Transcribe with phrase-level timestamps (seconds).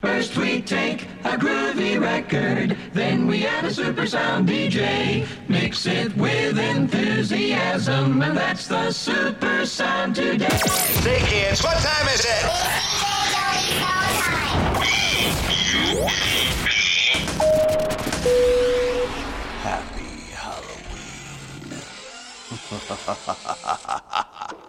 [0.00, 5.26] First we take a groovy record, then we add a super sound DJ.
[5.48, 10.48] Mix it with enthusiasm, and that's the super sound today.
[11.00, 12.42] Say kids, what time is it?
[19.62, 20.30] Happy
[24.22, 24.62] Halloween.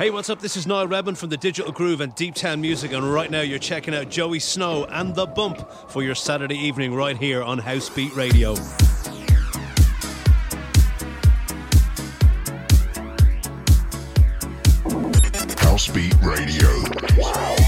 [0.00, 0.40] Hey, what's up?
[0.40, 3.42] This is Niall Rebin from the Digital Groove and Deep Town Music, and right now
[3.42, 7.58] you're checking out Joey Snow and The Bump for your Saturday evening right here on
[7.58, 8.54] House Beat Radio.
[15.58, 16.66] House Beat Radio.
[17.22, 17.59] I'm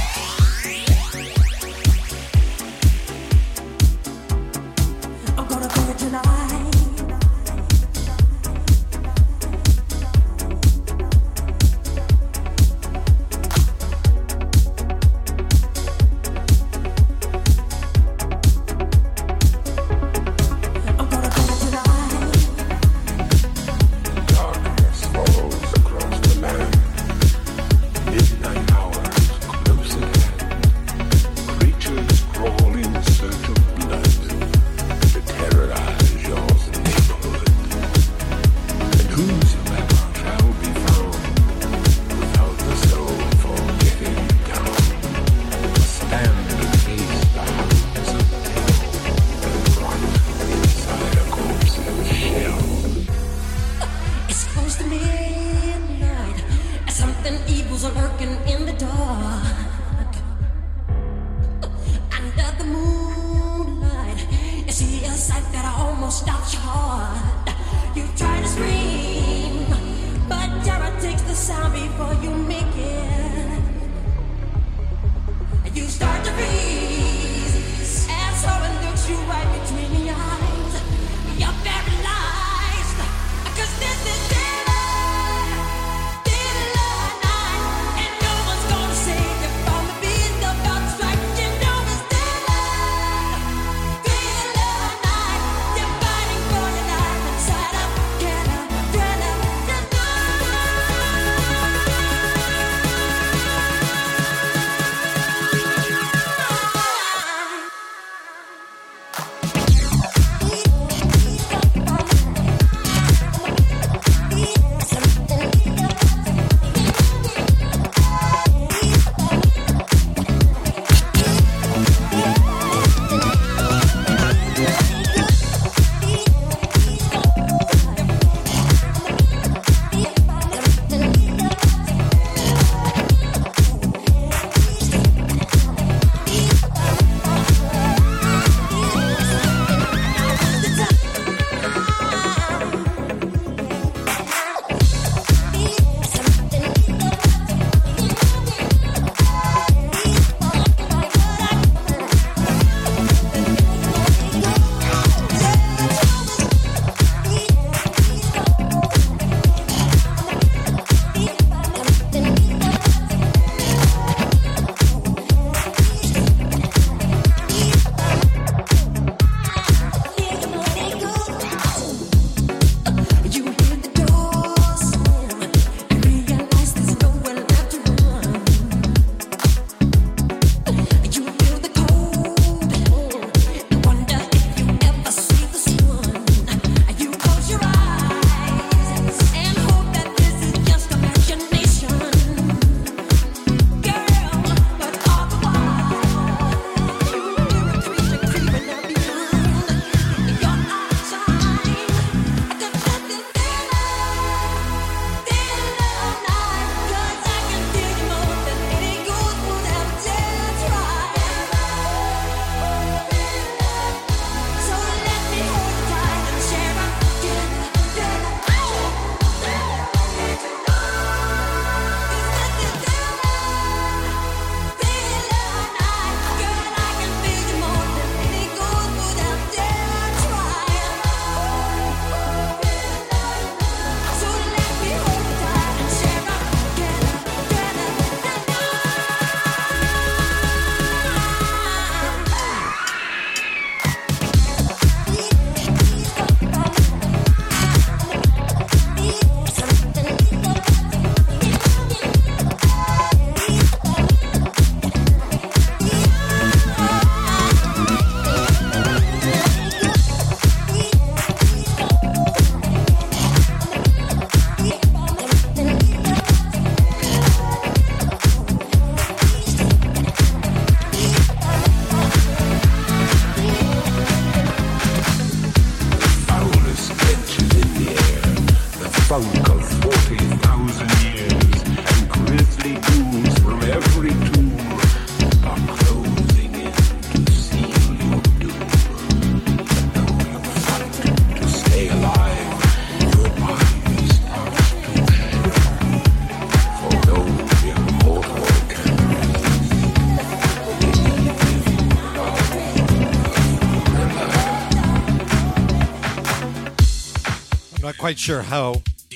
[308.12, 308.82] quite sure how.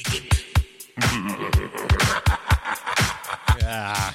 [3.60, 4.12] yeah.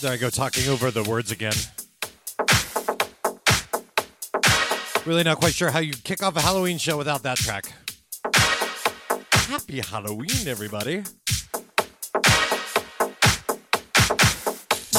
[0.00, 1.52] There I go, talking over the words again.
[5.06, 7.66] Really not quite sure how you kick off a Halloween show without that track.
[9.46, 11.04] Happy Halloween, everybody.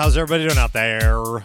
[0.00, 1.44] how's everybody doing out there?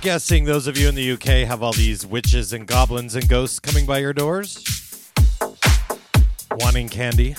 [0.00, 3.60] Guessing those of you in the UK have all these witches and goblins and ghosts
[3.60, 5.12] coming by your doors,
[6.58, 7.36] wanting candy.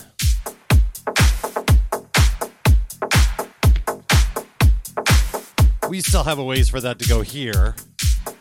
[5.90, 7.76] We still have a ways for that to go here,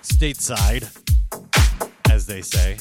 [0.04, 0.86] stateside,
[2.08, 2.76] as they say.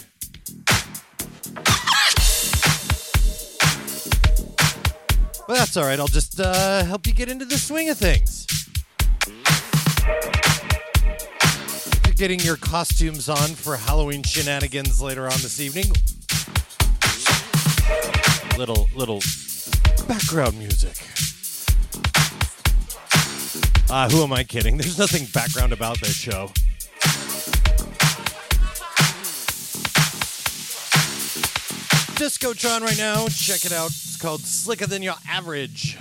[5.48, 5.98] But that's all right.
[5.98, 8.46] I'll just uh, help you get into the swing of things.
[12.06, 15.86] You're getting your costumes on for Halloween shenanigans later on this evening.
[18.58, 19.22] Little little
[20.06, 20.98] background music.
[23.90, 24.76] Ah, who am I kidding?
[24.78, 26.48] There's nothing background about this show.
[32.18, 33.28] Discotron right now.
[33.30, 33.92] Check it out.
[34.20, 35.98] Called Slicker Than Your Average.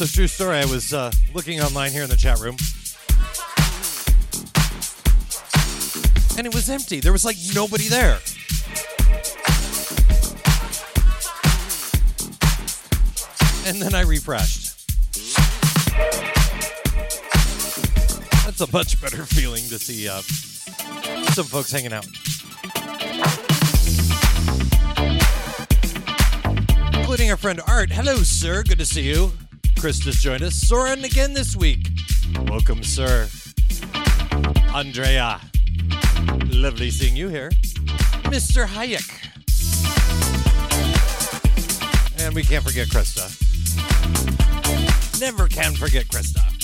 [0.00, 0.56] So, true story.
[0.56, 2.56] I was uh, looking online here in the chat room,
[6.38, 7.00] and it was empty.
[7.00, 8.18] There was like nobody there.
[13.66, 14.88] And then I refreshed.
[18.46, 20.22] That's a much better feeling to see uh,
[21.32, 22.06] some folks hanging out.
[26.94, 27.92] Including our friend Art.
[27.92, 28.62] Hello, sir.
[28.62, 29.32] Good to see you.
[29.80, 30.56] Chris joined us.
[30.56, 31.88] Soren again this week.
[32.48, 33.26] Welcome, sir.
[34.74, 35.40] Andrea.
[36.48, 37.48] Lovely seeing you here.
[38.24, 38.66] Mr.
[38.66, 39.08] Hayek.
[42.22, 43.30] And we can't forget Krista.
[45.18, 46.59] Never can forget Krista.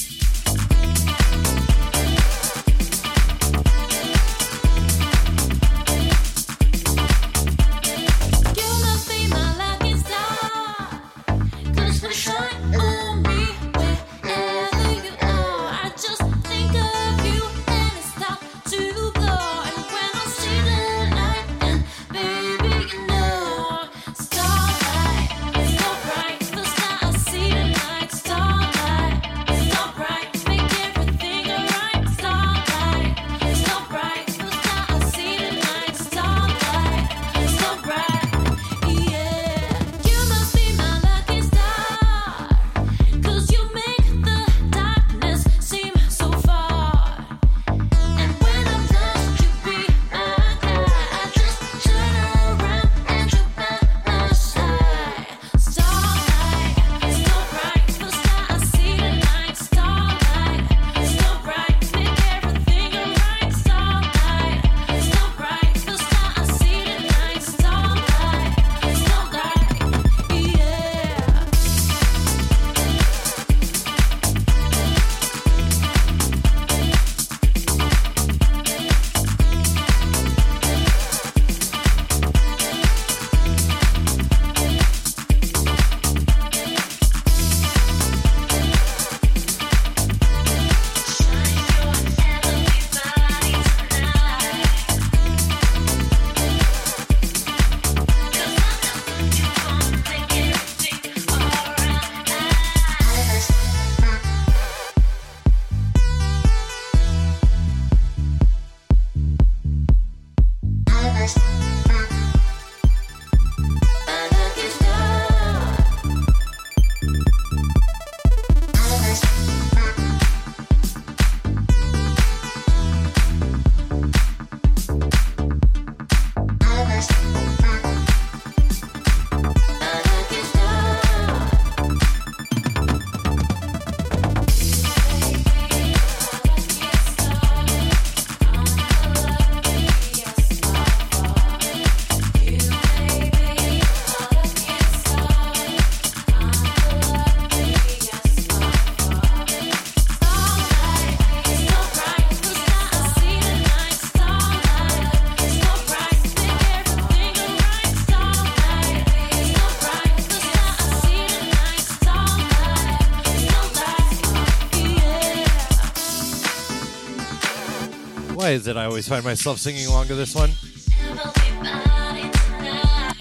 [168.66, 170.50] It I always find myself singing along to this one?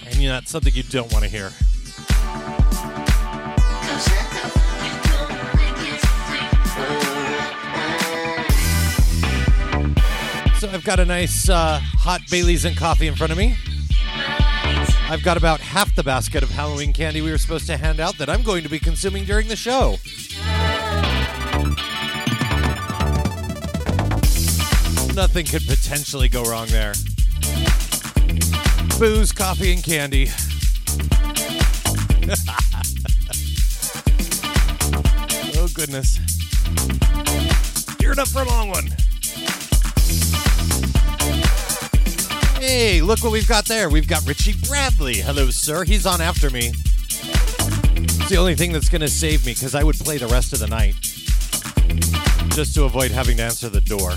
[0.04, 1.50] And you know, that's something you don't want to hear.
[10.58, 13.56] So I've got a nice uh, hot Bailey's and coffee in front of me.
[15.08, 18.18] I've got about half the basket of Halloween candy we were supposed to hand out
[18.18, 19.98] that I'm going to be consuming during the show.
[25.16, 26.92] Nothing could potentially go wrong there.
[28.98, 30.28] Booze, coffee, and candy.
[35.56, 36.18] oh, goodness.
[37.96, 38.88] Geared up for a long one.
[42.60, 43.88] Hey, look what we've got there.
[43.88, 45.14] We've got Richie Bradley.
[45.14, 45.84] Hello, sir.
[45.84, 46.74] He's on after me.
[47.08, 50.52] It's the only thing that's going to save me because I would play the rest
[50.52, 50.94] of the night
[52.54, 54.12] just to avoid having to answer the door.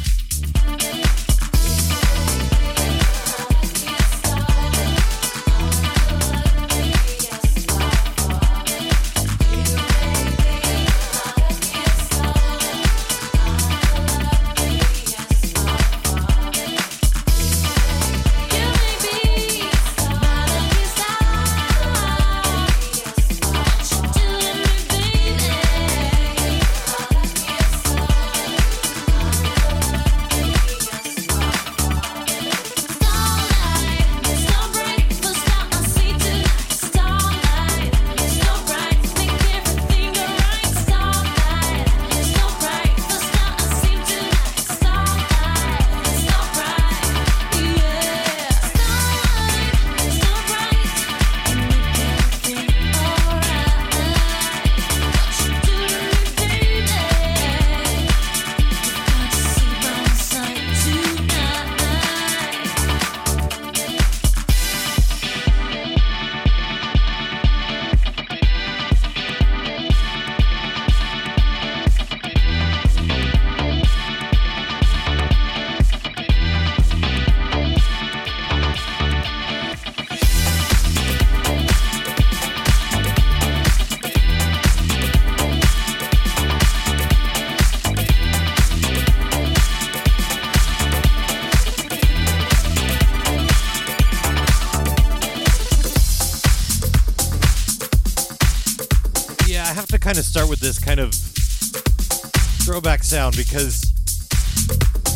[103.40, 103.94] Because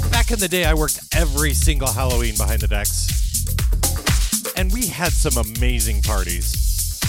[0.10, 3.12] back in the day I worked every single Halloween behind the decks.
[4.56, 7.02] And we had some amazing parties.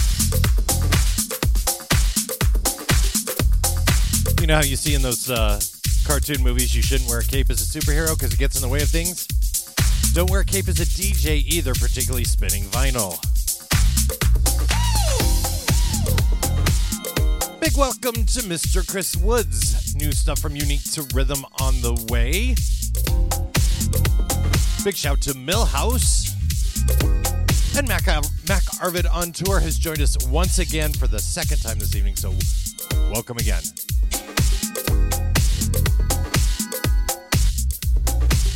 [4.41, 5.61] You know how you see in those uh,
[6.05, 8.67] cartoon movies you shouldn't wear a cape as a superhero because it gets in the
[8.67, 9.25] way of things?
[10.13, 13.15] Don't wear a cape as a DJ either, particularly spinning vinyl.
[17.61, 18.85] Big welcome to Mr.
[18.85, 19.64] Chris Woods.
[20.05, 22.53] New stuff from Unique to Rhythm on the way.
[24.83, 26.29] Big shout to Millhouse.
[27.75, 31.59] And Mac, uh, Mac Arvid on tour has joined us once again for the second
[31.63, 32.31] time this evening, so
[33.11, 33.63] welcome again.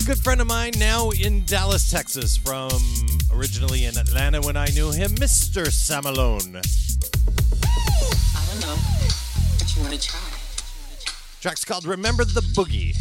[0.06, 2.70] Good friend of mine now in Dallas, Texas, from
[3.34, 5.66] originally in Atlanta when I knew him, Mr.
[5.66, 6.58] Samalone.
[8.36, 8.78] I don't know,
[9.58, 10.39] but you want to try.
[11.42, 12.94] Track's called Remember the Boogie.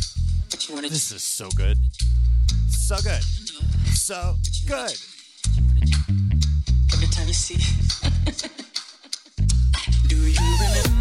[0.81, 1.77] This is so good.
[2.69, 3.21] So good.
[3.95, 4.97] So good.
[6.93, 7.57] every time you see.
[10.09, 10.98] Do you remember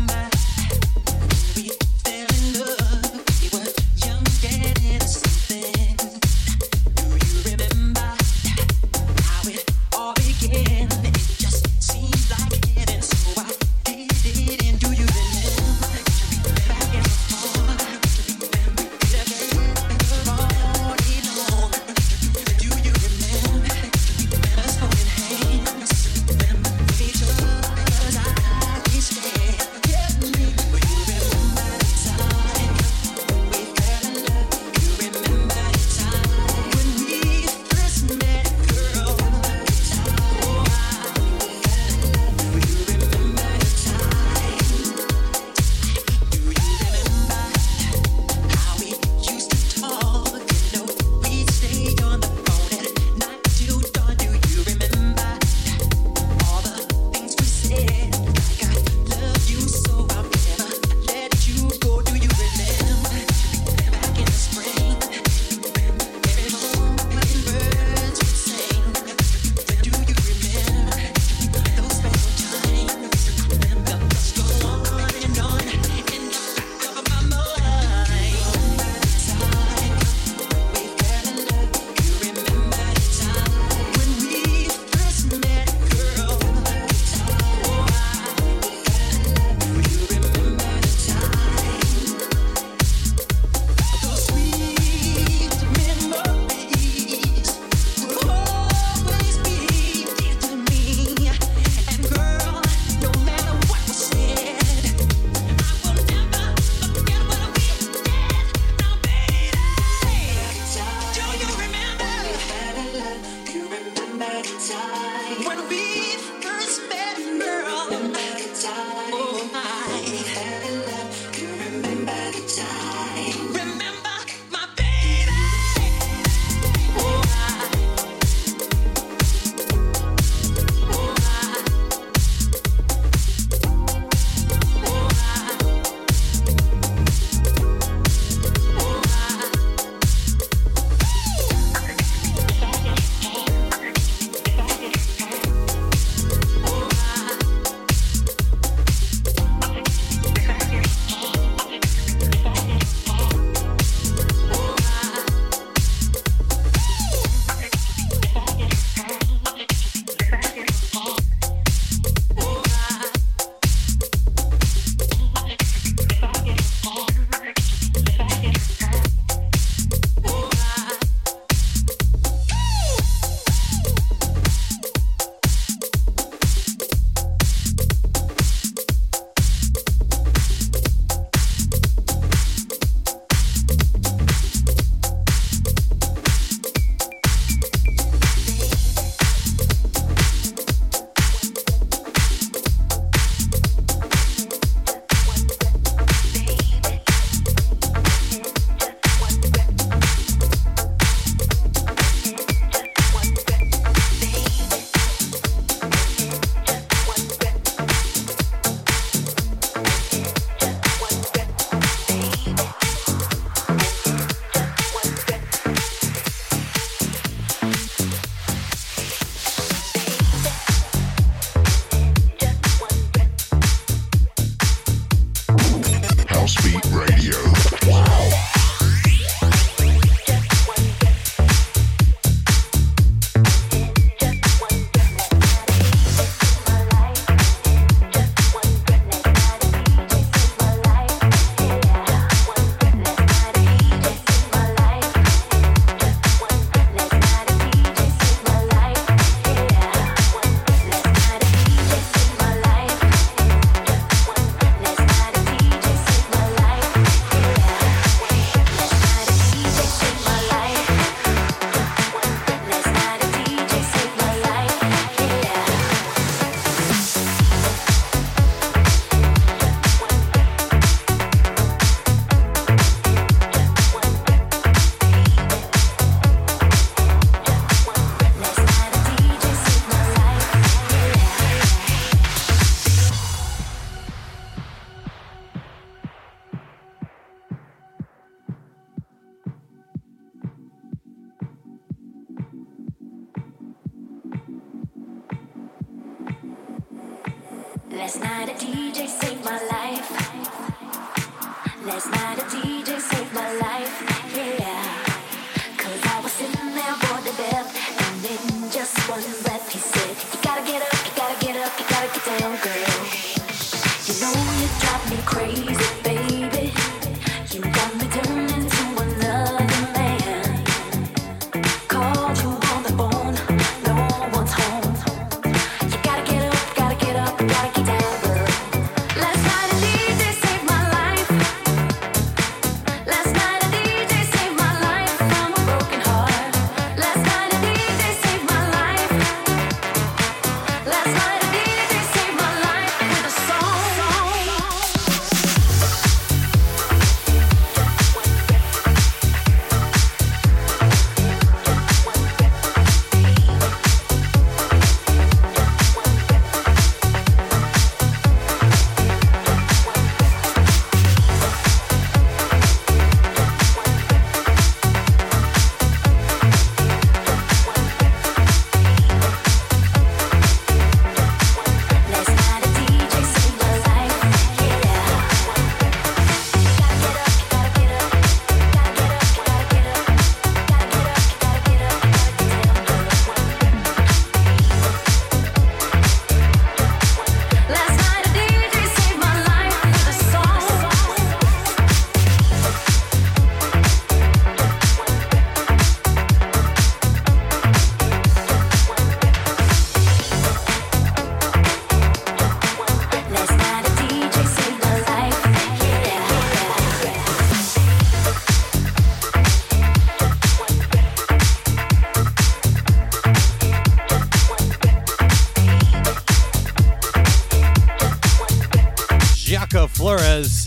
[419.78, 420.66] Jaco Flores,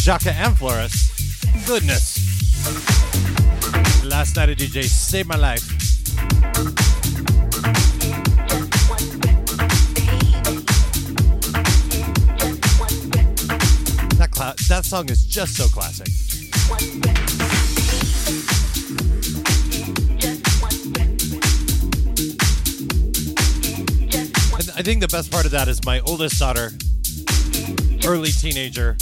[0.00, 1.10] Jaca and Flores.
[1.66, 2.16] Goodness.
[4.02, 5.60] Last night a DJ saved my life.
[14.16, 16.08] That cla- that song is just so classic.
[24.74, 26.72] I think the best part of that is my oldest daughter,
[28.06, 28.96] early teenager,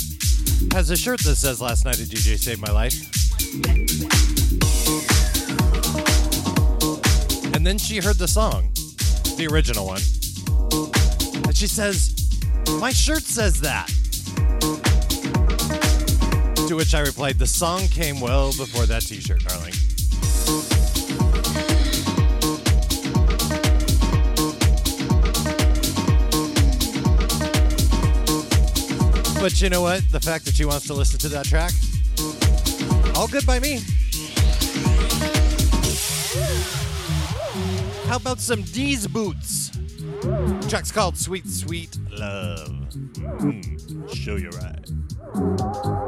[0.73, 2.95] has a shirt that says "Last night a DJ saved my life."
[7.55, 8.73] And then she heard the song,
[9.37, 10.03] the original one,
[11.45, 12.15] and she says,
[12.81, 13.89] "My shirt says that."
[16.69, 19.75] To which I replied, "The song came well before that T-shirt, darling."
[29.45, 30.11] But you know what?
[30.11, 31.73] The fact that she wants to listen to that track,
[33.15, 33.81] all good by me.
[38.09, 39.69] How about some D's boots?
[40.23, 42.71] The track's called Sweet Sweet Love.
[42.71, 46.04] Hmm, show you right.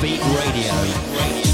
[0.00, 1.45] Beat Radio.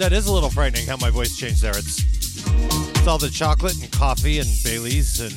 [0.00, 1.76] That is a little frightening how my voice changed there.
[1.76, 2.02] It's
[2.96, 5.32] it's all the chocolate and coffee and Bailey's and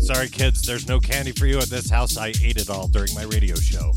[0.00, 2.16] Sorry, kids, there's no candy for you at this house.
[2.16, 3.92] I ate it all during my radio show.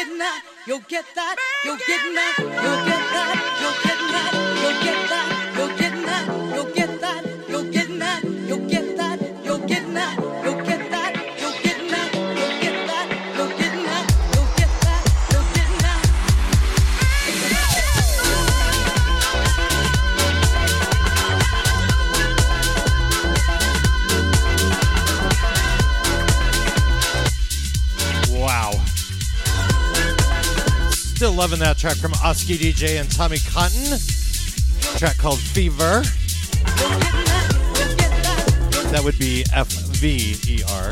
[0.00, 1.19] get now, you'll get that.
[31.80, 33.98] track from Oski DJ and Tommy Cotton.
[34.98, 36.02] track called Fever.
[38.90, 40.90] That would be F V E R.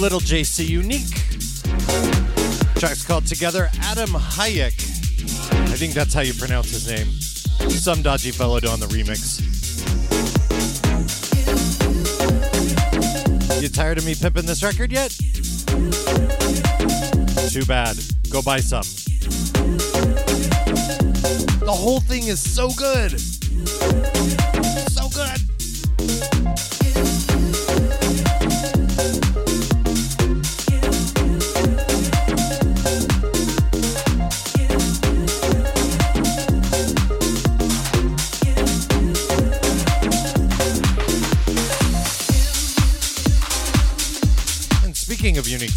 [0.00, 1.14] little JC unique.
[2.76, 3.68] Track's called Together.
[3.82, 4.72] Adam Hayek.
[5.52, 7.06] I think that's how you pronounce his name.
[7.70, 9.42] Some dodgy fellow on the remix.
[13.60, 15.10] You tired of me pimping this record yet?
[17.50, 17.98] Too bad.
[18.30, 18.84] Go buy some.
[21.60, 23.20] The whole thing is so good.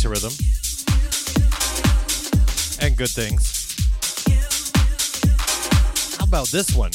[0.04, 0.34] To rhythm
[2.82, 3.74] and good things,
[6.18, 6.92] how about this one?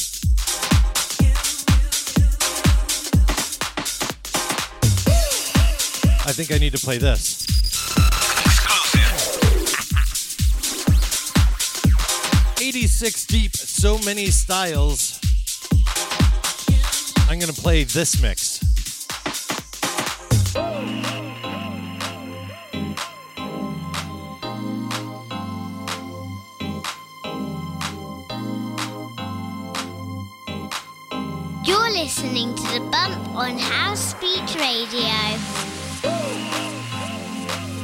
[6.27, 7.47] I think I need to play this.
[12.61, 15.19] Eighty-six deep, so many styles.
[17.27, 18.48] I'm gonna play this mix.
[33.49, 35.09] On House Beat Radio.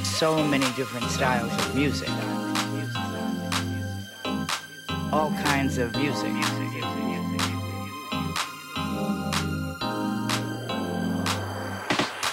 [0.04, 2.10] so many different styles of music.
[5.12, 6.32] All kinds of music.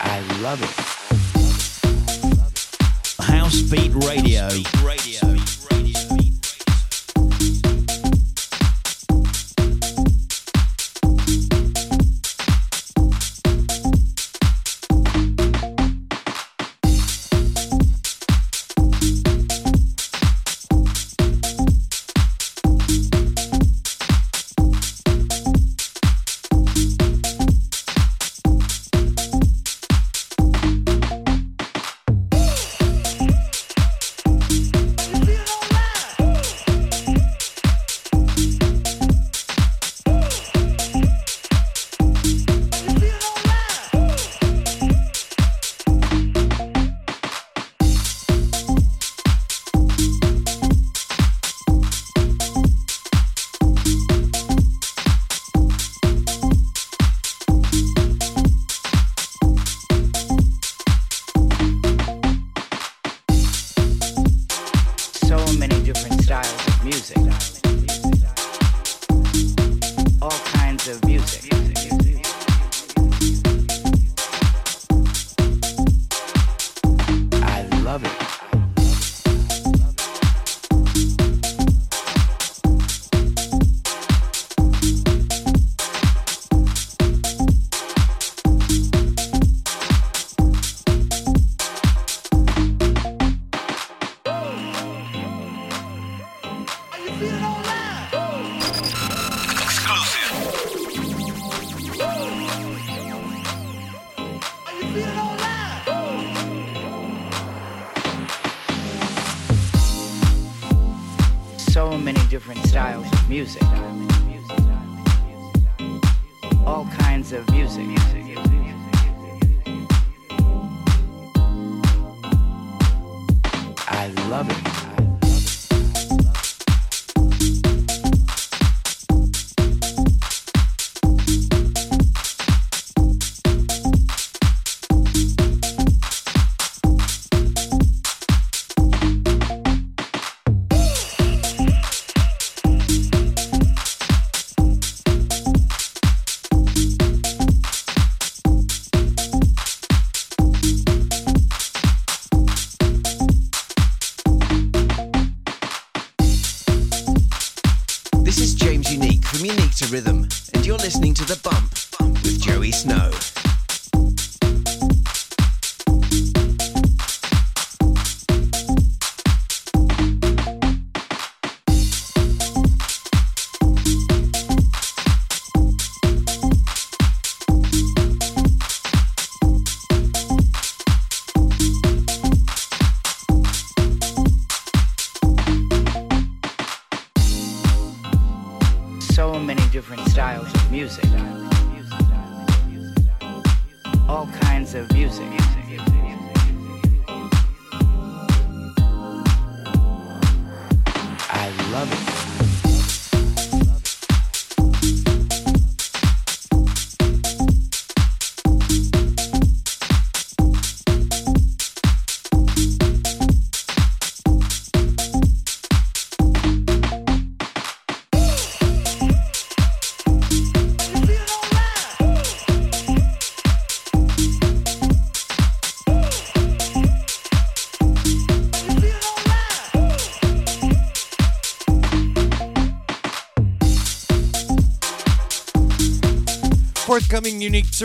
[0.00, 0.74] I love it.
[3.24, 4.48] House Beat Radio.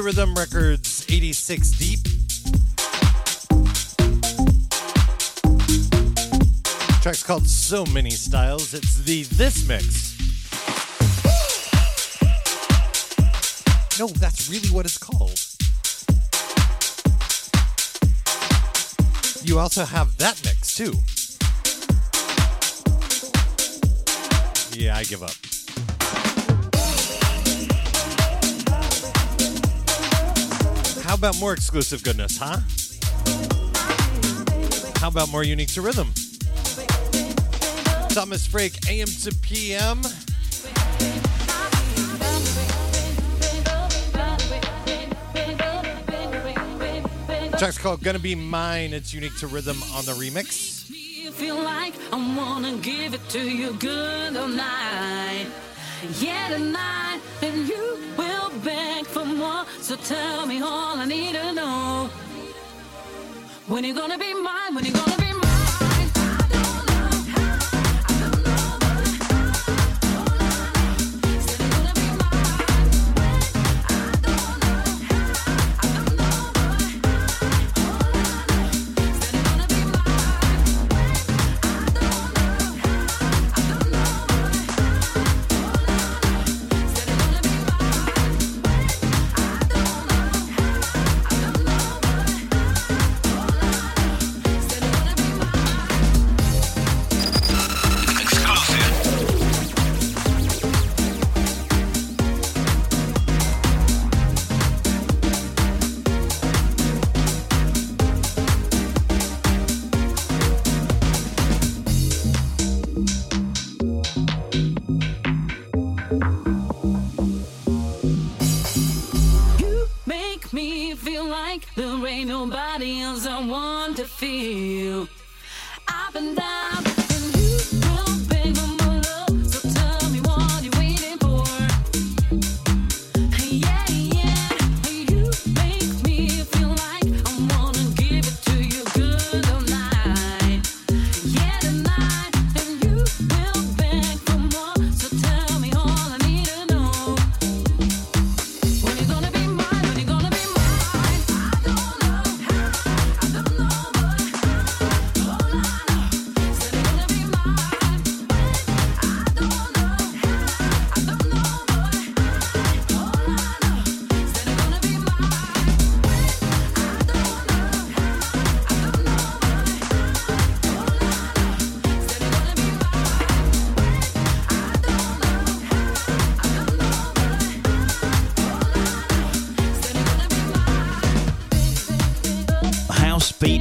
[0.01, 1.99] Rhythm Records 86 Deep.
[7.01, 8.73] Track's called So Many Styles.
[8.73, 10.17] It's the This Mix.
[13.99, 15.39] No, that's really what it's called.
[19.43, 20.93] You also have that mix too.
[24.77, 25.56] Yeah, I give up.
[31.07, 32.57] How about more exclusive goodness, huh?
[34.99, 36.11] How about more unique to rhythm?
[38.09, 40.01] Thomas Frake, AM to PM.
[47.57, 48.91] Track's called Gonna Be Mine.
[48.91, 50.83] It's unique to rhythm on the remix.
[51.31, 55.47] Feel like I wanna give it to you good night.
[56.19, 58.26] Yeah, tonight, and you will
[58.57, 59.65] beg for more.
[59.81, 62.09] So tell me all I need to know.
[63.67, 64.75] When you gonna be mine?
[64.75, 65.26] When you gonna be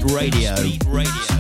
[0.09, 1.36] House Beat Radio.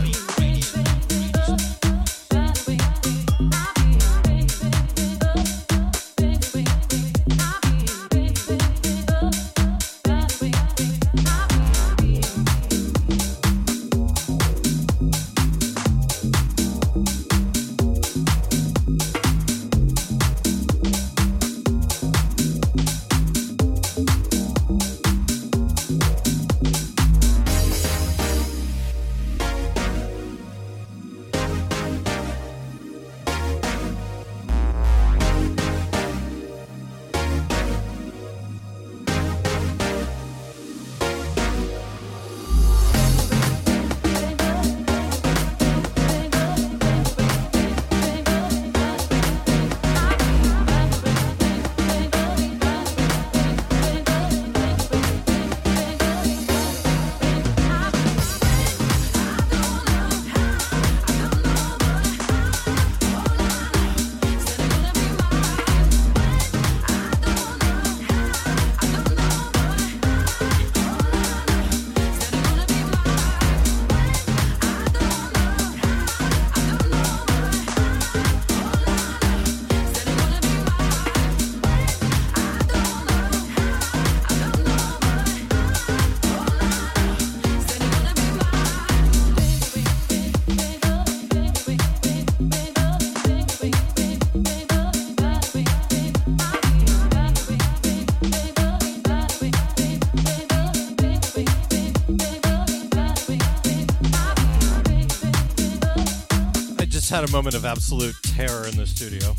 [107.16, 109.34] Had a moment of absolute terror in the studio.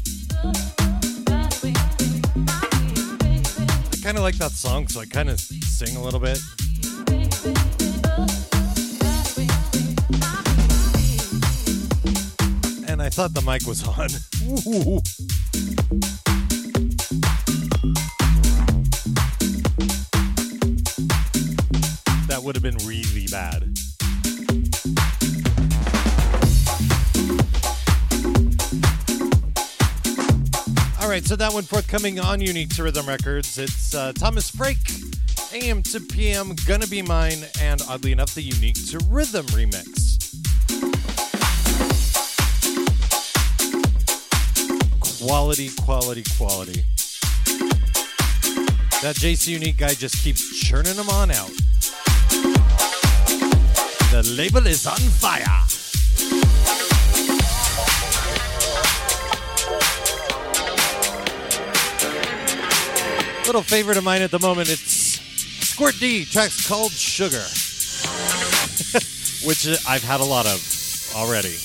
[3.94, 6.40] I kind of like that song, so I kind of sing a little bit.
[12.90, 14.10] And I thought the mic was on.
[31.48, 33.58] that one forthcoming on Unique to Rhythm Records.
[33.58, 34.76] It's uh, Thomas Frake,
[35.54, 40.18] AM to PM, Gonna Be Mine, and oddly enough, the Unique to Rhythm remix.
[45.20, 46.84] Quality, quality, quality.
[49.02, 51.52] That JC Unique guy just keeps churning them on out.
[54.12, 55.77] The label is on fire.
[63.48, 65.22] Little favorite of mine at the moment, it's
[65.66, 67.38] Squirt D, track's called Sugar,
[69.48, 70.60] which I've had a lot of
[71.16, 71.56] already.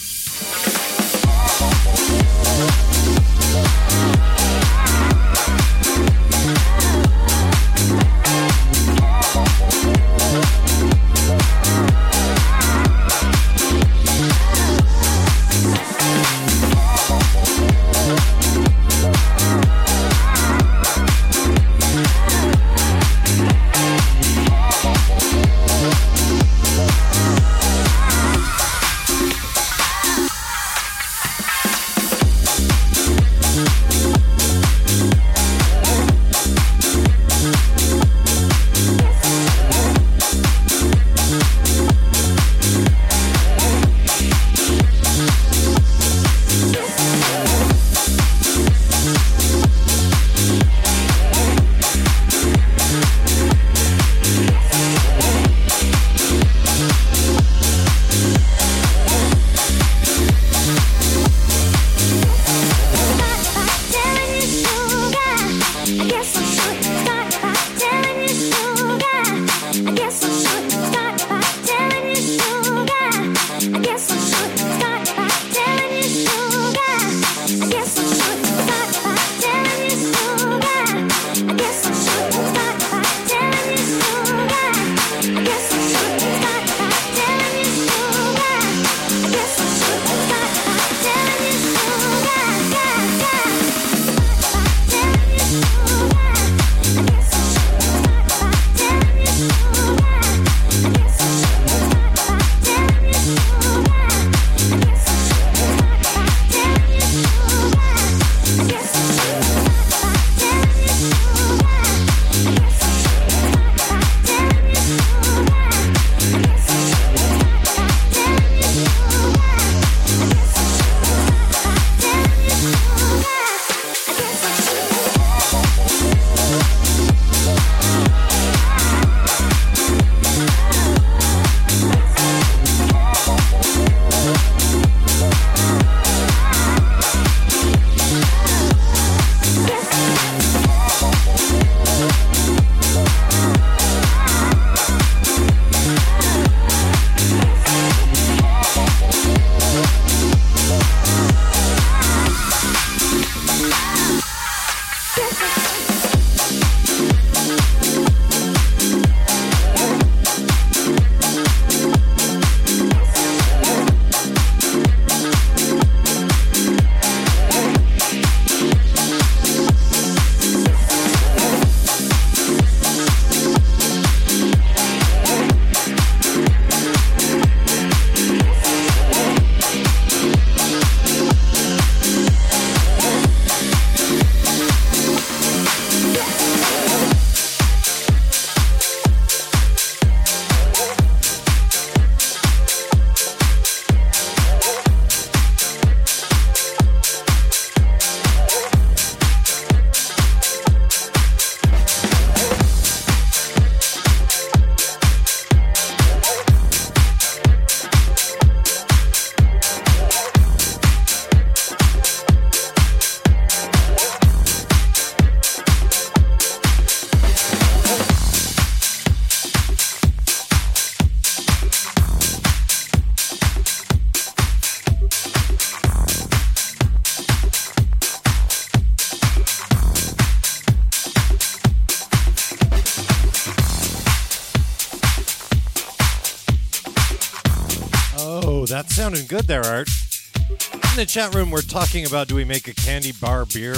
[239.32, 239.88] Good there, Art.
[240.36, 243.72] In the chat room, we're talking about do we make a candy bar beer?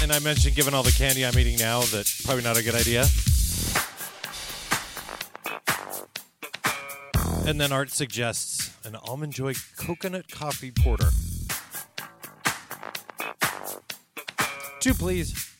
[0.00, 2.74] And I mentioned, given all the candy I'm eating now, that probably not a good
[2.74, 3.04] idea.
[7.46, 11.10] And then Art suggests an almond joy coconut coffee porter.
[14.80, 15.51] Two, please.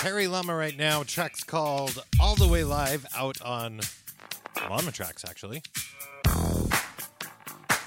[0.00, 1.02] Harry Lama right now.
[1.02, 3.80] Track's called All the Way Live out on
[4.70, 5.62] Lama Tracks, actually.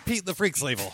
[0.06, 0.94] Pete the Freaks label.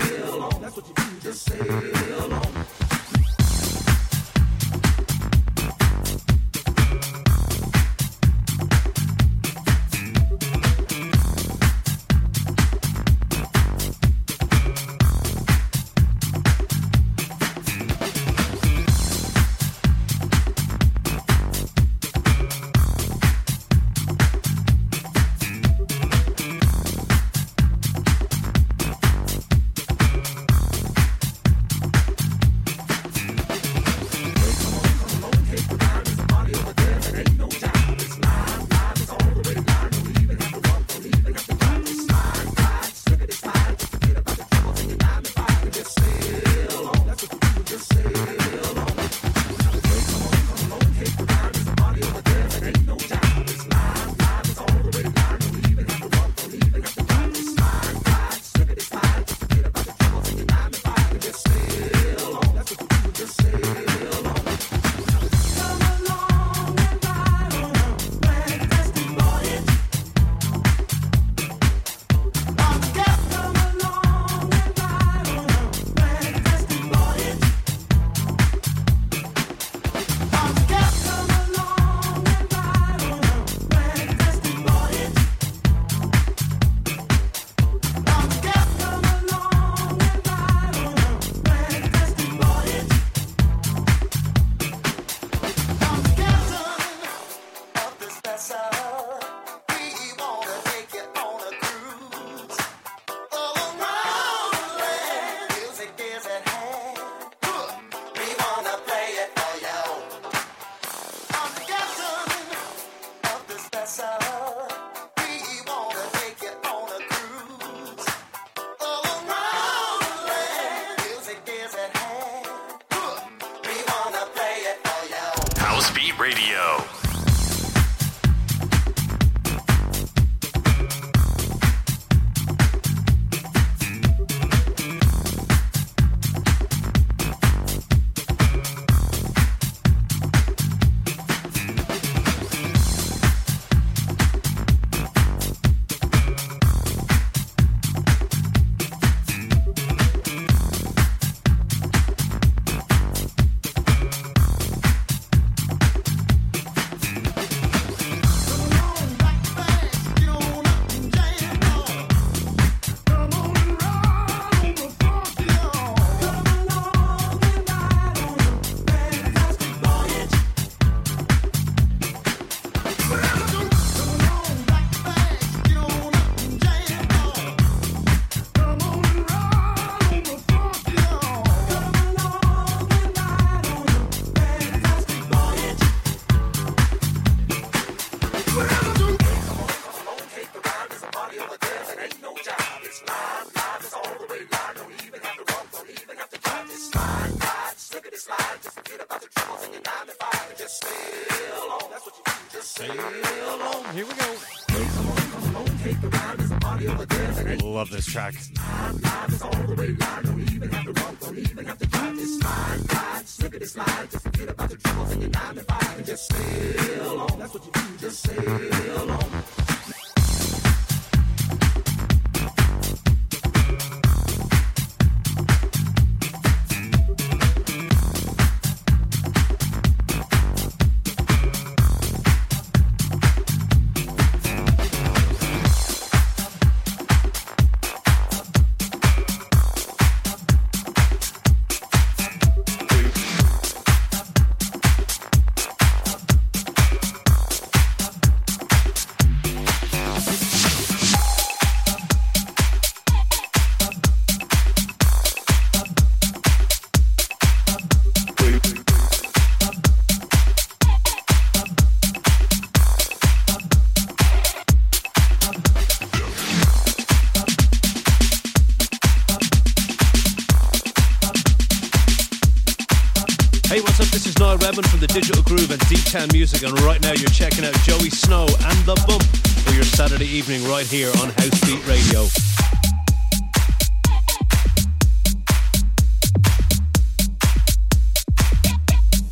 [276.11, 279.23] Can Music, and right now you're checking out Joey Snow and The Bump
[279.63, 282.25] for your Saturday evening right here on House Beat Radio.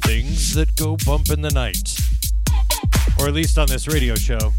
[0.05, 1.99] Things that go bump in the night,
[3.19, 4.53] or at least on this radio show.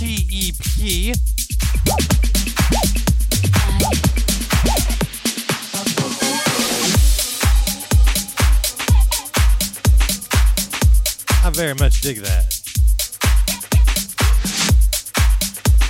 [0.00, 1.14] TEP.
[11.44, 12.46] I very much dig that.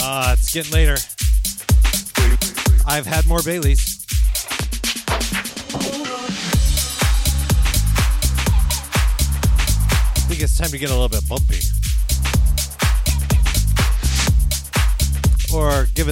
[0.01, 0.97] Ah, uh, it's getting later.
[2.85, 4.05] I've had more Baileys.
[10.17, 11.20] I think it's time to get a little bit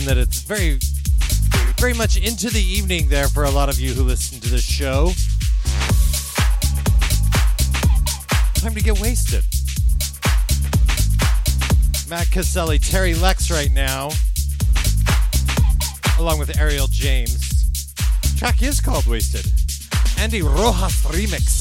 [0.05, 0.79] that it's very,
[1.79, 4.65] very much into the evening there for a lot of you who listen to this
[4.65, 5.13] show.
[8.55, 9.45] Time to get wasted.
[12.09, 14.11] Matt Caseli, Terry Lex right now,
[16.19, 17.65] along with Ariel James.
[18.37, 19.47] Track is called Wasted.
[20.19, 21.58] Andy Rojas Remix.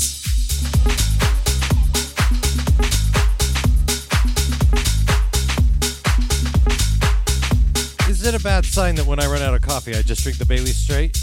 [8.38, 10.68] A bad sign that when I run out of coffee, I just drink the Bailey
[10.68, 11.18] straight?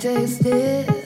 [0.00, 0.97] Oh,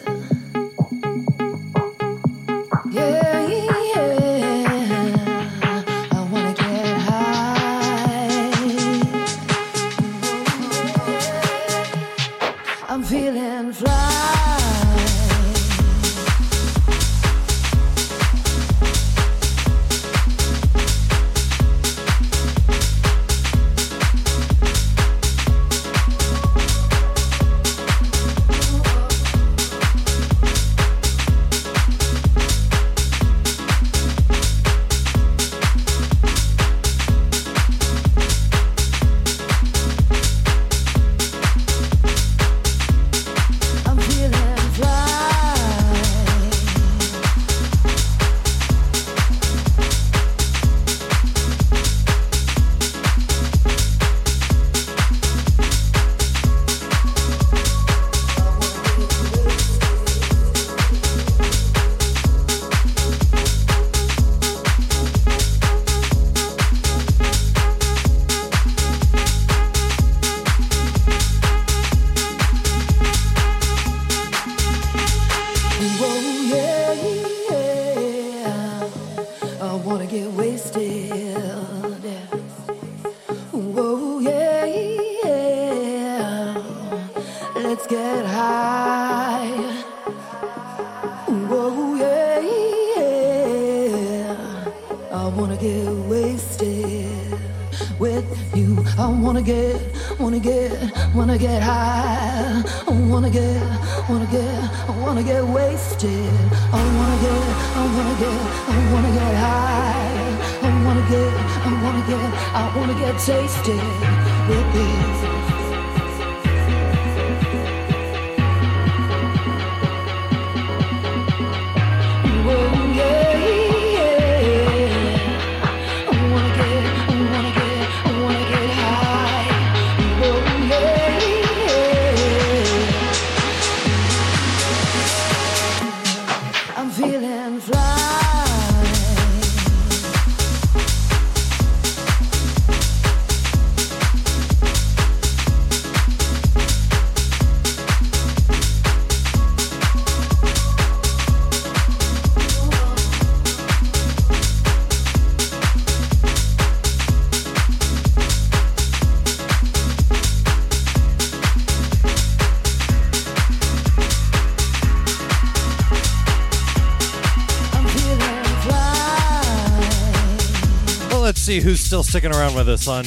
[171.93, 173.05] still sticking around with us on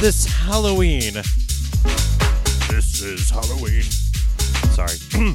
[0.00, 1.14] this Halloween.
[2.68, 3.84] This is Halloween.
[4.74, 4.96] Sorry.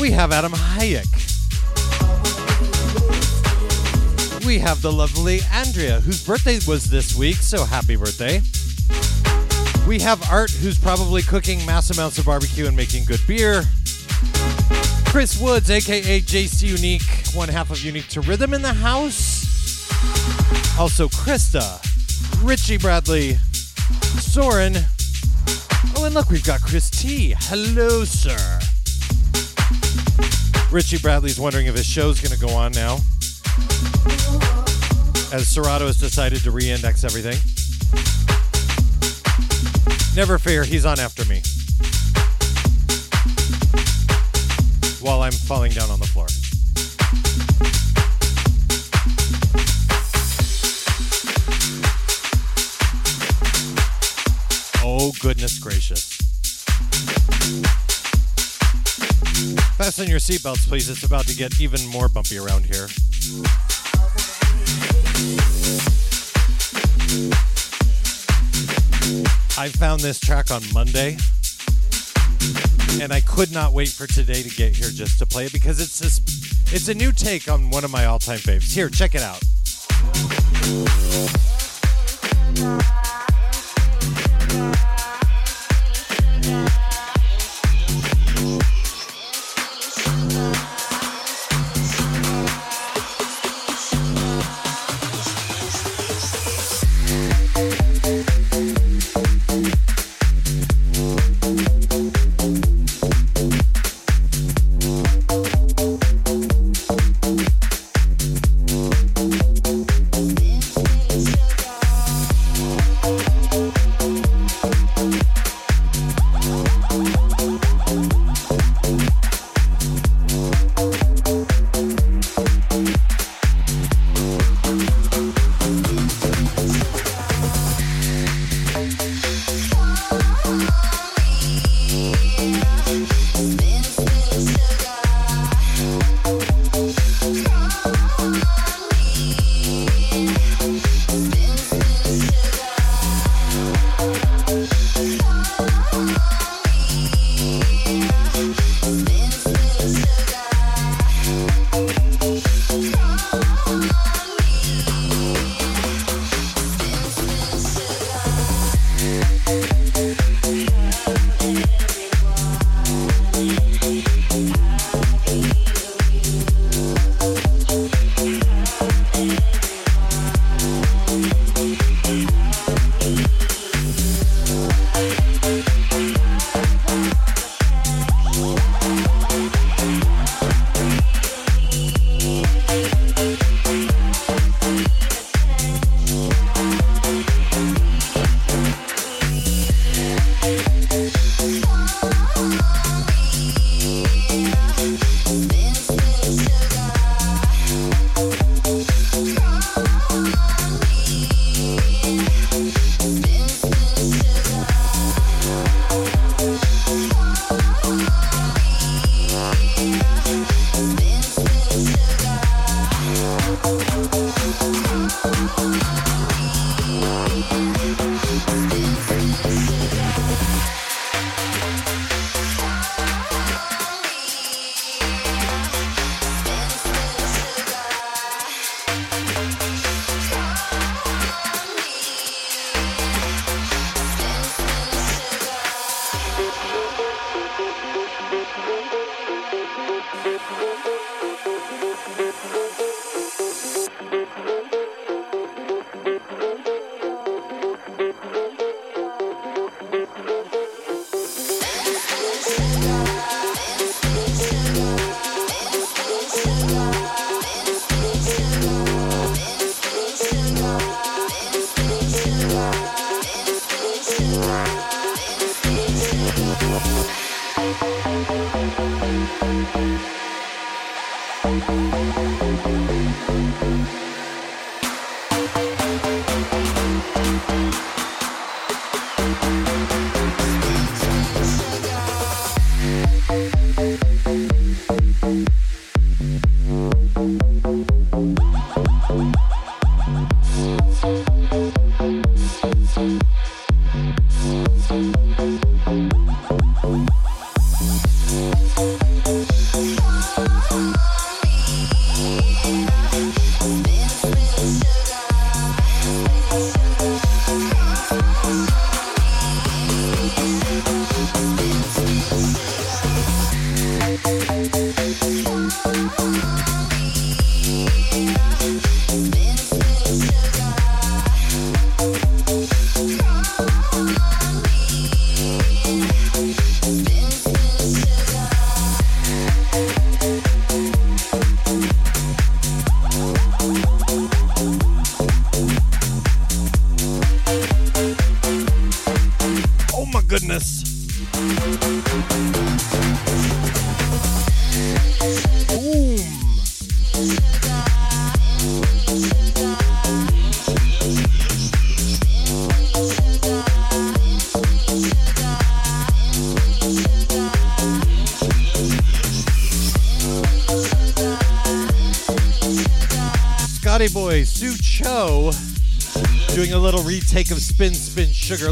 [0.00, 1.04] we have Adam Hayek.
[4.46, 8.40] We have the lovely Andrea, whose birthday was this week, so happy birthday.
[9.86, 13.62] We have Art, who's probably cooking mass amounts of barbecue and making good beer.
[15.04, 17.02] Chris Woods, aka JC Unique,
[17.34, 19.27] one half of Unique to Rhythm in the house.
[20.78, 21.82] Also, Krista,
[22.40, 23.34] Richie Bradley,
[24.20, 24.76] Soren.
[25.96, 27.34] Oh, and look, we've got Chris T.
[27.36, 28.60] Hello, sir.
[30.70, 32.98] Richie Bradley's wondering if his show's going to go on now.
[35.32, 37.38] As Serato has decided to re index everything.
[40.14, 41.42] Never fear, he's on after me.
[45.04, 46.28] While I'm falling down on the floor.
[55.18, 56.16] Goodness gracious.
[59.76, 60.88] Fasten your seatbelts, please.
[60.88, 62.88] It's about to get even more bumpy around here.
[69.56, 71.16] I found this track on Monday,
[73.00, 75.80] and I could not wait for today to get here just to play it because
[75.80, 76.20] it's this,
[76.72, 78.72] it's a new take on one of my all-time faves.
[78.72, 79.42] Here, check it out.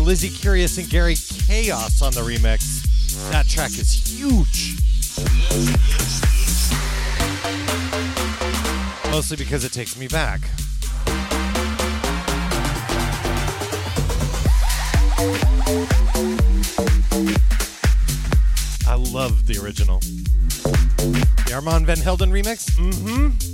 [0.07, 2.85] Lizzie Curious and Gary Chaos on the remix.
[3.33, 4.77] That track is huge.
[9.11, 10.43] Mostly because it takes me back.
[18.87, 19.99] I love the original.
[21.47, 22.71] The Armand Van Helden remix?
[22.77, 23.46] Mm-hmm.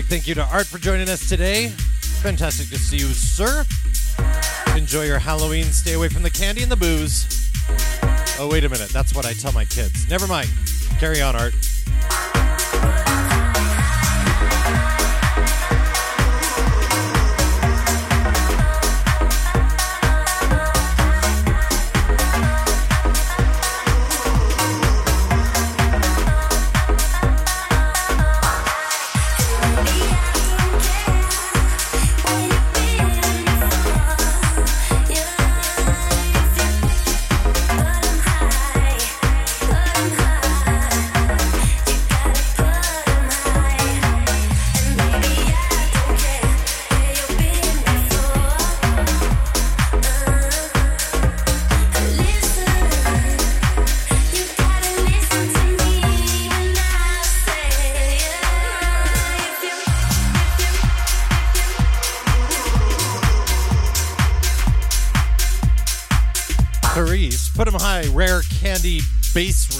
[0.00, 1.68] Big thank you to Art for joining us today.
[2.22, 3.66] Fantastic to see you, sir.
[4.74, 5.64] Enjoy your Halloween.
[5.64, 7.50] Stay away from the candy and the booze.
[8.38, 8.88] Oh, wait a minute.
[8.88, 10.08] That's what I tell my kids.
[10.08, 10.48] Never mind.
[10.98, 11.54] Carry on, Art.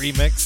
[0.01, 0.40] Remix.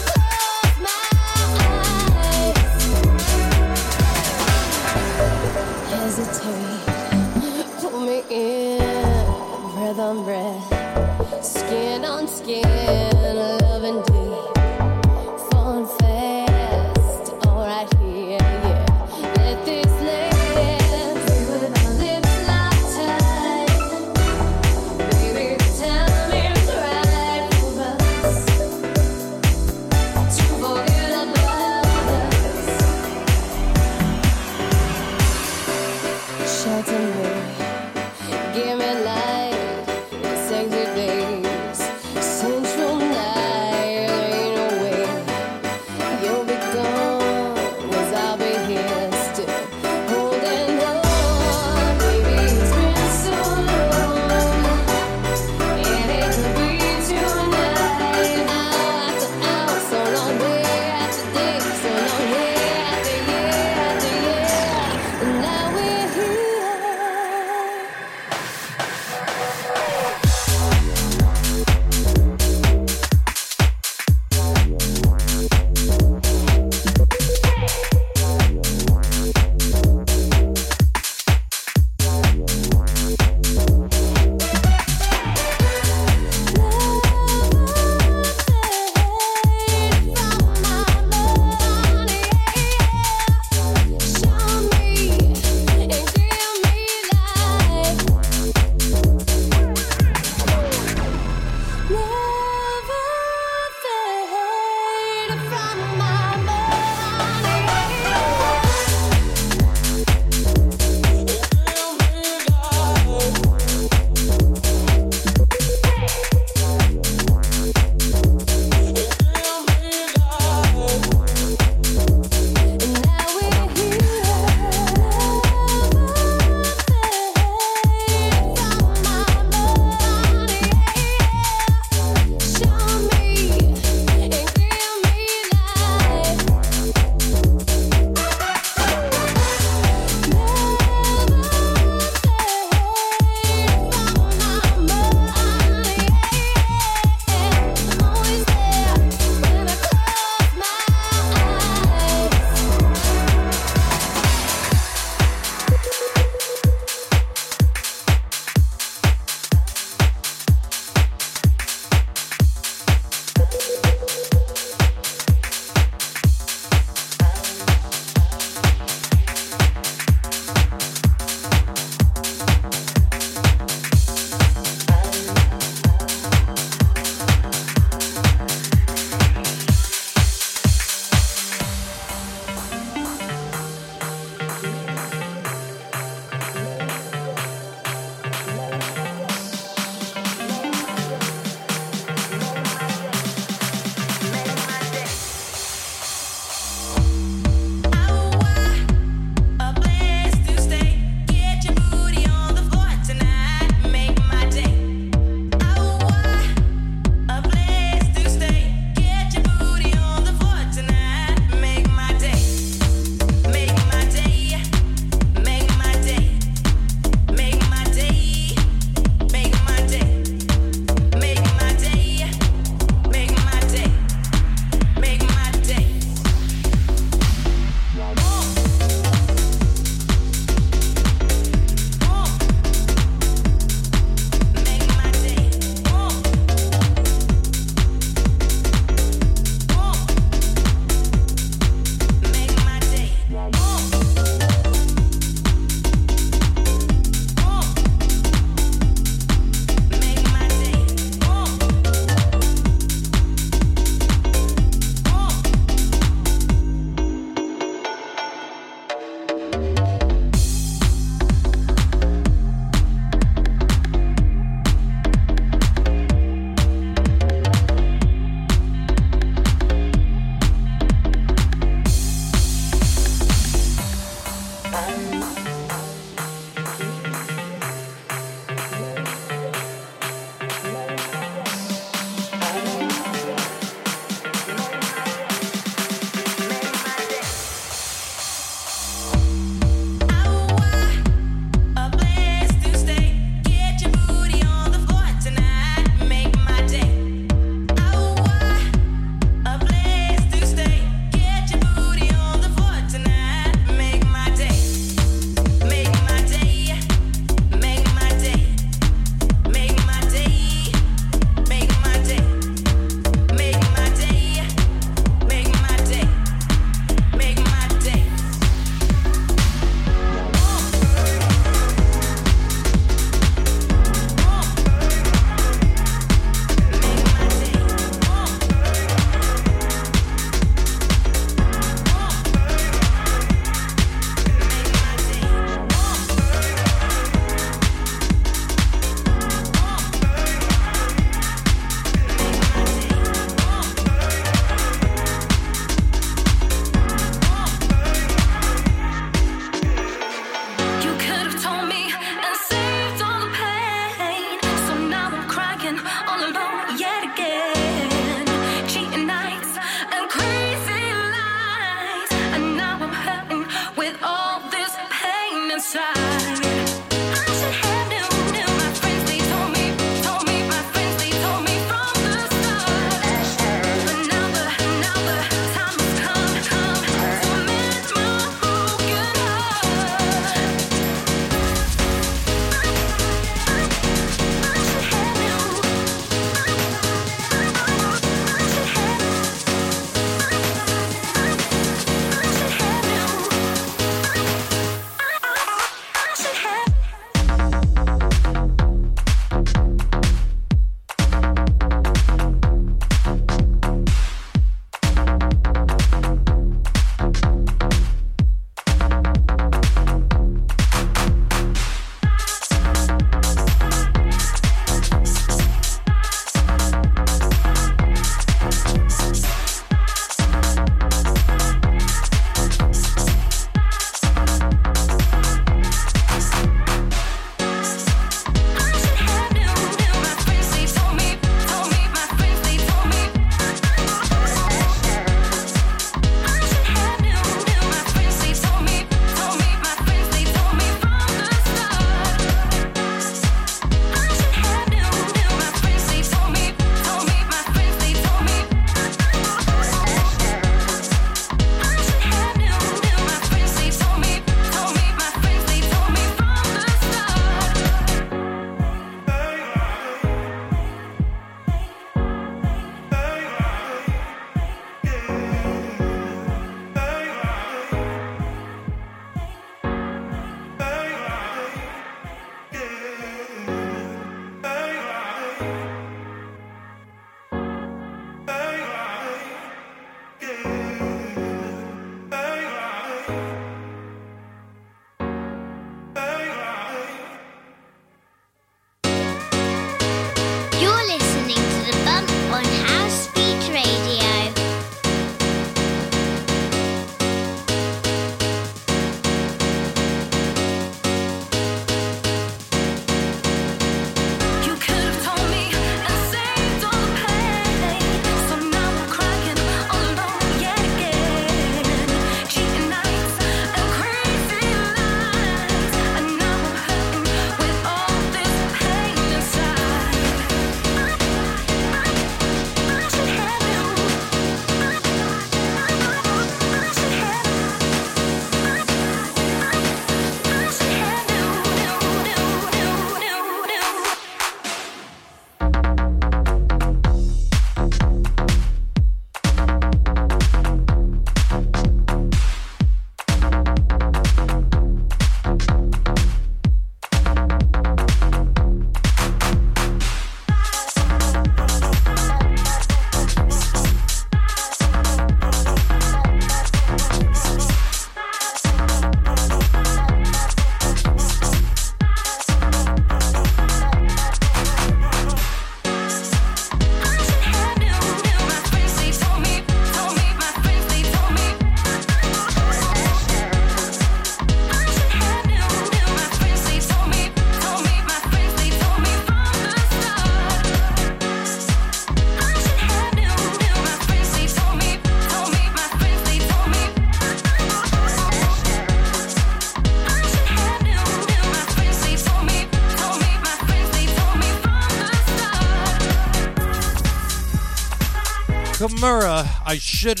[598.60, 599.26] Nakamura.
[599.46, 600.00] I should,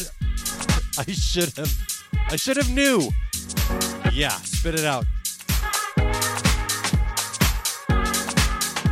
[0.98, 3.08] I should have, I should have knew.
[4.12, 5.06] Yeah, spit it out.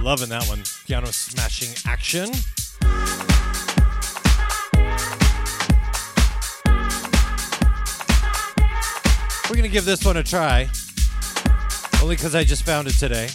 [0.00, 0.62] Loving that one.
[0.86, 2.30] Piano smashing action.
[9.50, 10.70] We're gonna give this one a try.
[12.02, 13.28] Only because I just found it today.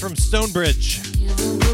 [0.00, 1.71] From Stonebridge.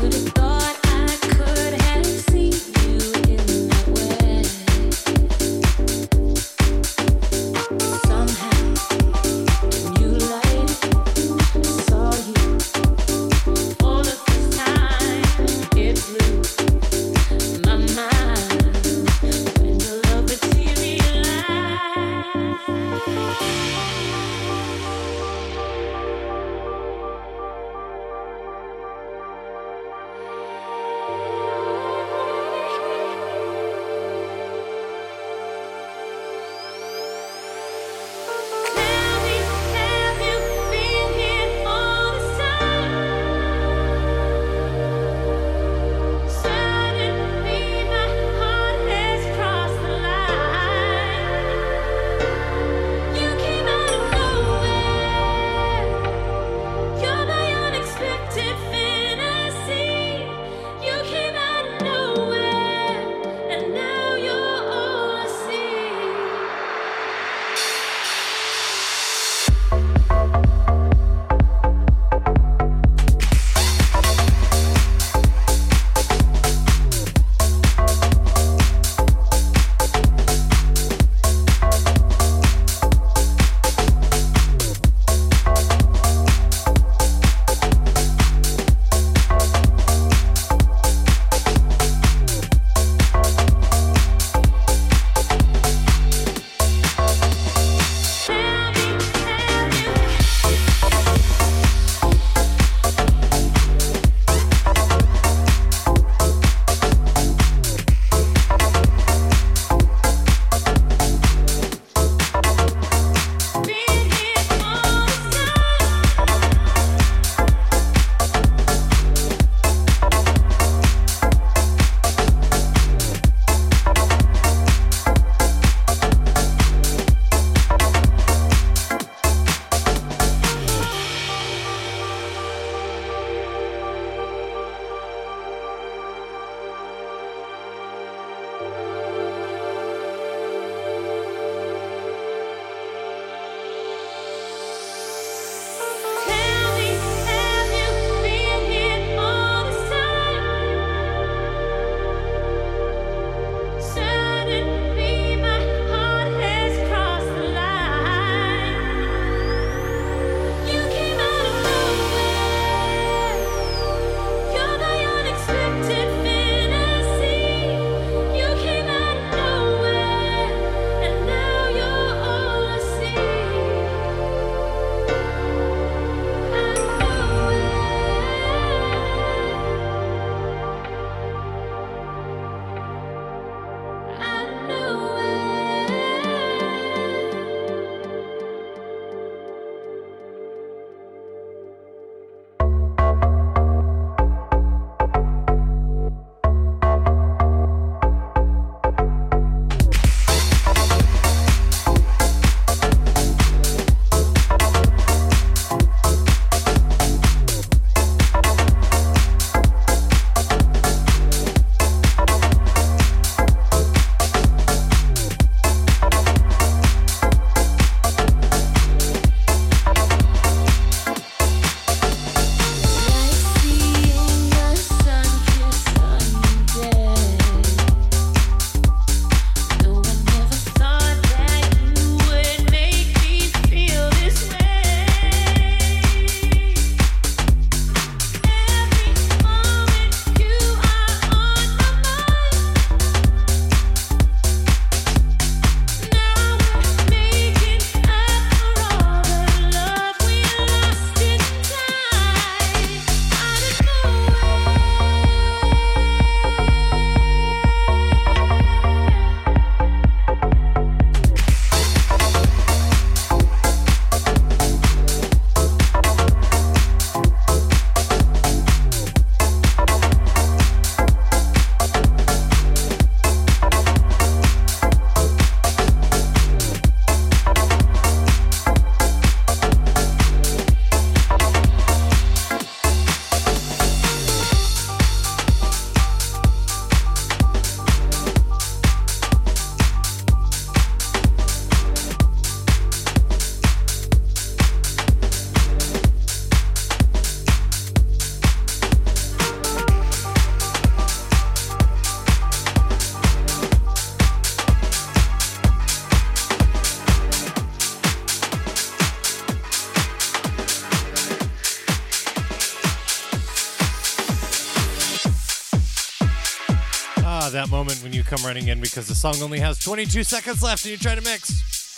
[317.79, 320.91] Moment when you come running in because the song only has 22 seconds left and
[320.91, 321.95] you try to mix.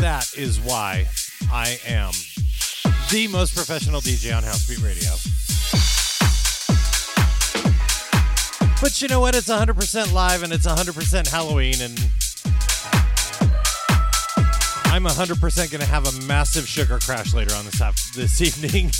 [0.00, 1.06] That is why
[1.52, 2.10] I am
[3.12, 5.08] the most professional DJ on House Beat Radio.
[8.80, 9.36] But you know what?
[9.36, 11.96] It's 100% live and it's 100% Halloween, and
[14.86, 17.80] I'm 100% going to have a massive sugar crash later on this,
[18.16, 18.90] this evening.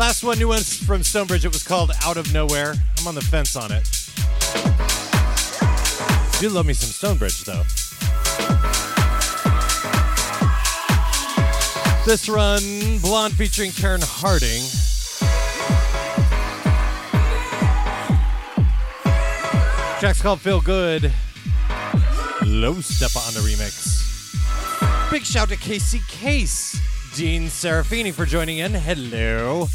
[0.00, 1.44] Last one, new one from Stonebridge.
[1.44, 2.72] It was called Out of Nowhere.
[2.98, 3.86] I'm on the fence on it.
[6.40, 7.64] Do love me some Stonebridge, though.
[12.06, 12.62] This run,
[13.02, 14.62] Blonde featuring Karen Harding.
[20.00, 21.12] Track's called Feel Good.
[22.46, 24.40] Low Steppa on the remix.
[25.10, 26.80] Big shout to Casey Case.
[27.14, 28.72] Dean Serafini for joining in.
[28.72, 29.68] Hello.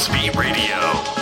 [0.00, 1.19] Speed Radio.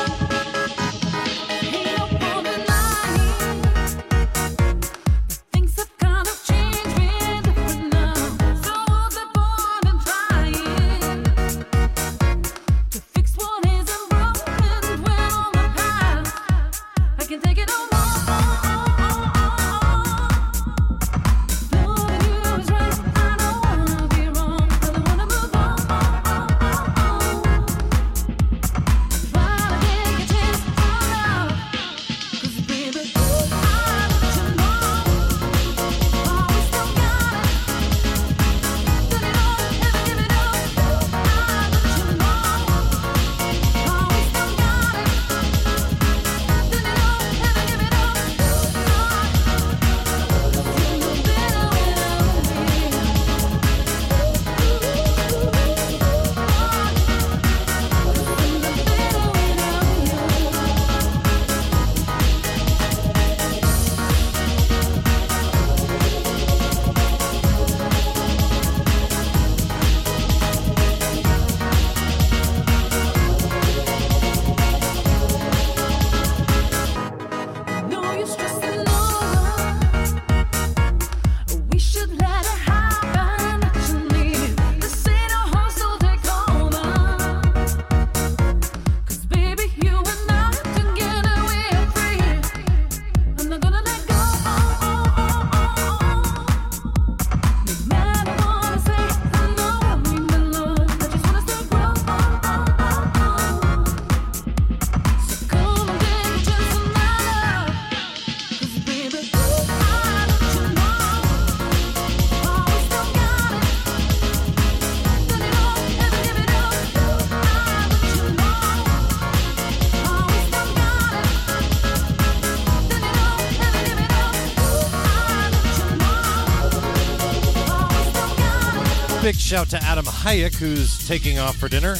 [129.48, 131.96] shout to Adam Hayek, who's taking off for dinner.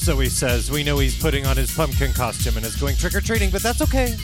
[0.00, 3.14] So he says, We know he's putting on his pumpkin costume and is going trick
[3.14, 4.16] or treating, but that's okay.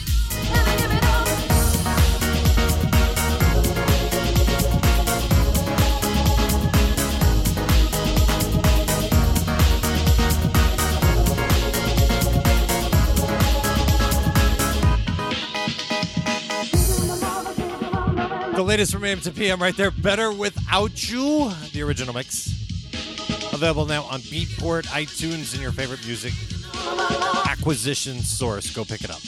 [18.67, 19.91] latest from AM to PM right there.
[19.91, 22.47] Better Without You, the original mix.
[23.53, 26.33] Available now on Beatport, iTunes, and your favorite music
[27.49, 28.69] acquisition source.
[28.75, 29.21] Go pick it up.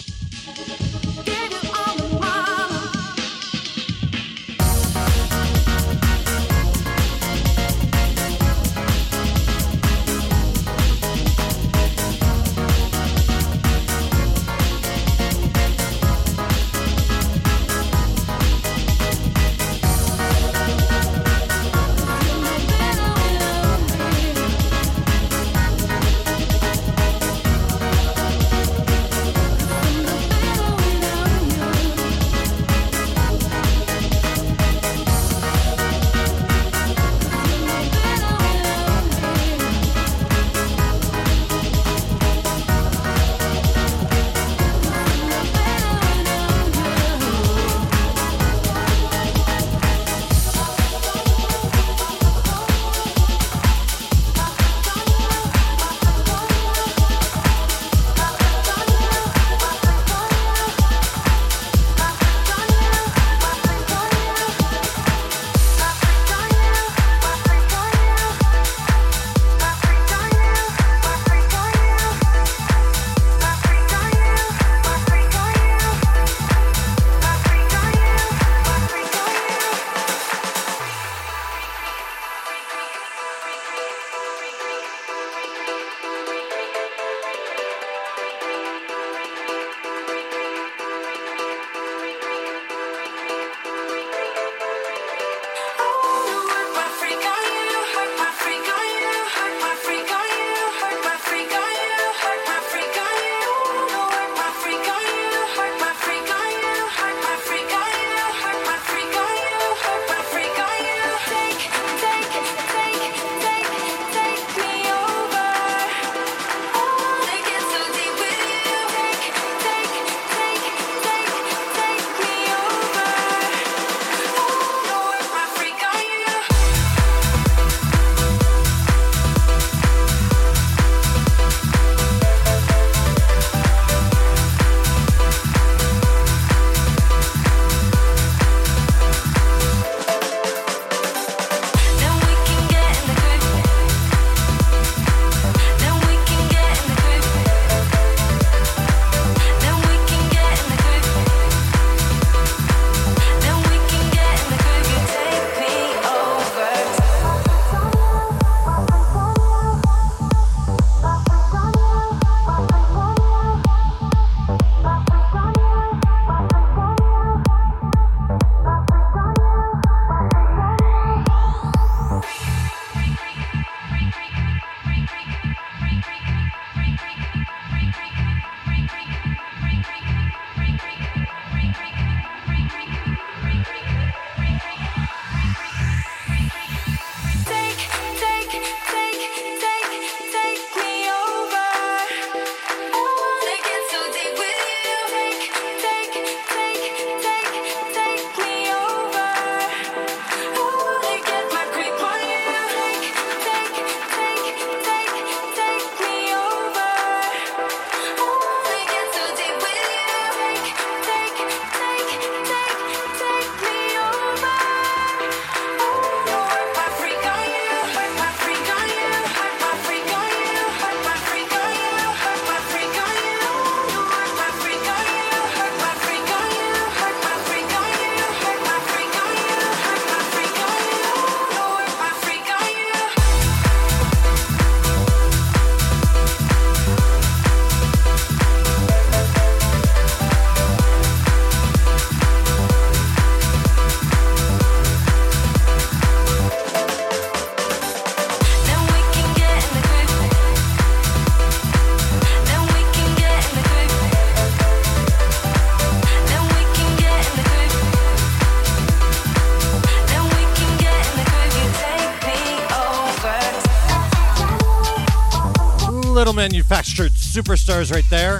[266.39, 268.39] Manufactured Superstars right there.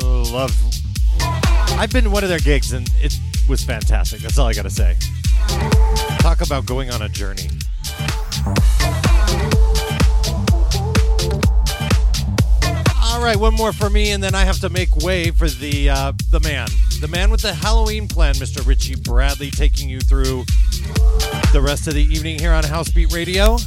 [0.00, 0.58] Oh, love.
[1.78, 3.14] I've been to one of their gigs and it
[3.46, 4.20] was fantastic.
[4.20, 4.96] That's all I got to say.
[6.20, 7.50] Talk about going on a journey.
[13.04, 15.90] All right, one more for me, and then I have to make way for the
[15.90, 16.68] uh, the man,
[17.02, 18.66] the man with the Halloween plan, Mr.
[18.66, 20.44] Richie Bradley, taking you through
[21.52, 23.58] the rest of the evening here on Housebeat Radio.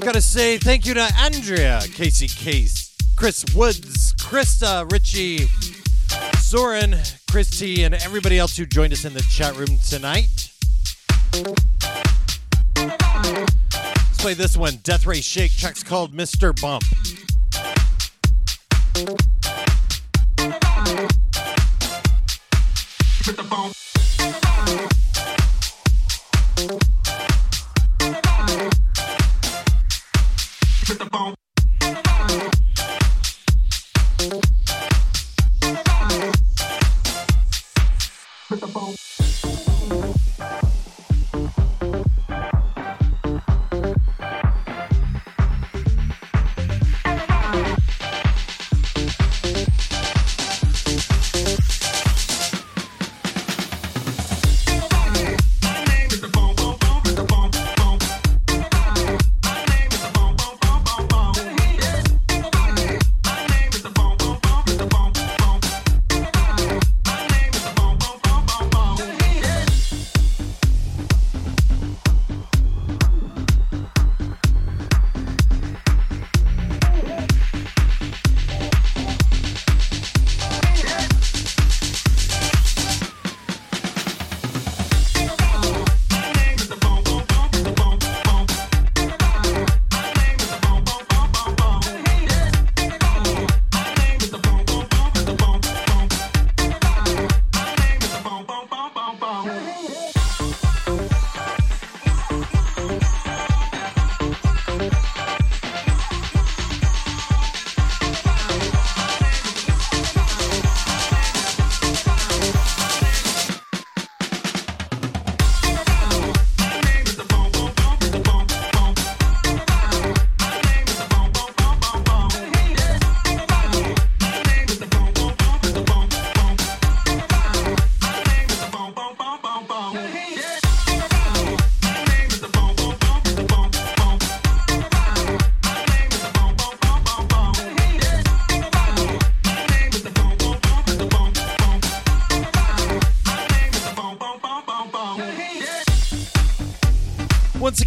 [0.00, 5.48] Gotta say thank you to Andrea, Casey Case, Chris Woods, Krista, Richie,
[6.40, 6.96] Soren,
[7.30, 10.50] Christy, and everybody else who joined us in the chat room tonight.
[12.76, 15.52] Let's play this one, Death Ray Shake.
[15.52, 16.58] Track's called Mr.
[16.60, 16.84] Bump.
[30.86, 31.43] Once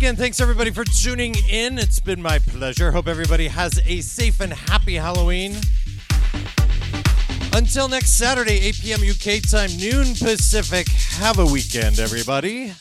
[0.07, 1.77] again, thanks everybody for tuning in.
[1.77, 2.93] It's been my pleasure.
[2.93, 5.53] Hope everybody has a safe and happy Halloween.
[7.51, 8.99] Until next Saturday, 8 p.m.
[9.01, 10.87] UK time, noon Pacific.
[11.19, 12.71] Have a weekend, everybody.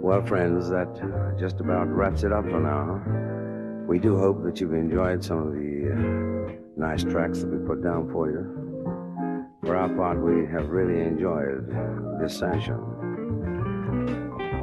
[0.00, 3.86] Well, friends, that just about wraps it up for now.
[3.86, 7.82] We do hope that you've enjoyed some of the uh, nice tracks that we put
[7.82, 8.59] down for you.
[10.10, 11.68] For part, we have really enjoyed
[12.20, 12.74] this session.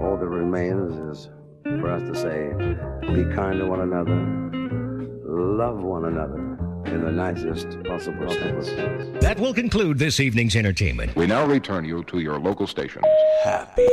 [0.02, 1.30] All that remains is
[1.64, 2.52] for us to say,
[3.14, 4.14] be kind to one another,
[5.24, 6.38] love one another
[6.94, 8.68] in the nicest possible sense.
[9.22, 11.16] That will conclude this evening's entertainment.
[11.16, 13.06] We now return you to your local stations.
[13.46, 13.88] Happy